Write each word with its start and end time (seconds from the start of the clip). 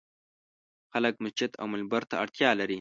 خلک 0.91 1.15
مسجد 1.23 1.51
او 1.59 1.65
منبر 1.73 2.01
ته 2.09 2.15
اړتیا 2.23 2.49
لري. 2.59 2.69